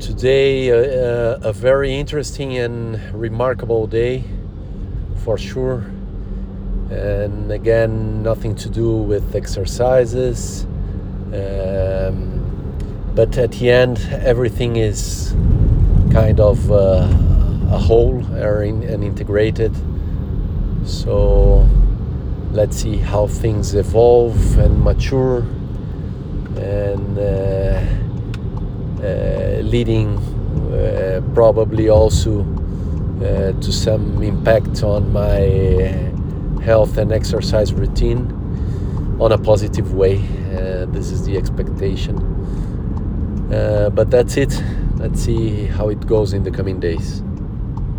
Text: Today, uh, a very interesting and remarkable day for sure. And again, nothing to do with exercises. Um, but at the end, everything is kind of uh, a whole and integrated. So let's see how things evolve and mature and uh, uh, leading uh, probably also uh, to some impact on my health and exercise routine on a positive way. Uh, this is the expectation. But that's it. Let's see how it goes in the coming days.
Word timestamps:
Today, 0.00 0.70
uh, 0.70 1.38
a 1.42 1.54
very 1.54 1.94
interesting 1.94 2.58
and 2.58 3.00
remarkable 3.14 3.86
day 3.86 4.24
for 5.24 5.38
sure. 5.38 5.86
And 6.90 7.50
again, 7.50 8.22
nothing 8.22 8.54
to 8.56 8.68
do 8.68 8.94
with 8.94 9.34
exercises. 9.34 10.64
Um, 11.32 13.12
but 13.14 13.38
at 13.38 13.52
the 13.52 13.70
end, 13.70 13.98
everything 14.12 14.76
is 14.76 15.34
kind 16.12 16.40
of 16.40 16.70
uh, 16.70 17.08
a 17.70 17.78
whole 17.78 18.22
and 18.34 19.02
integrated. 19.02 19.74
So 20.84 21.66
let's 22.52 22.76
see 22.76 22.98
how 22.98 23.28
things 23.28 23.74
evolve 23.74 24.58
and 24.58 24.78
mature 24.78 25.38
and 26.58 27.18
uh, 27.18 27.22
uh, 27.22 27.55
leading 29.66 30.16
uh, 30.72 31.20
probably 31.34 31.88
also 31.88 32.40
uh, 33.20 33.52
to 33.60 33.72
some 33.72 34.22
impact 34.22 34.82
on 34.82 35.12
my 35.12 35.40
health 36.62 36.98
and 36.98 37.12
exercise 37.12 37.72
routine 37.72 38.32
on 39.20 39.32
a 39.32 39.38
positive 39.38 39.94
way. 39.94 40.18
Uh, 40.18 40.86
this 40.86 41.10
is 41.10 41.24
the 41.24 41.36
expectation. 41.36 42.16
But 43.48 44.10
that's 44.10 44.36
it. 44.36 44.62
Let's 44.96 45.20
see 45.20 45.66
how 45.66 45.88
it 45.88 46.06
goes 46.06 46.32
in 46.32 46.42
the 46.42 46.50
coming 46.50 46.80
days. 46.80 47.22